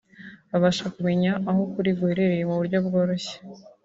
babasha 0.49 0.85
kumenya 0.95 1.31
aho 1.49 1.59
ukuri 1.67 1.89
guherereye 1.97 2.43
mu 2.49 2.55
buryo 2.59 2.77
bworoshye 2.85 3.35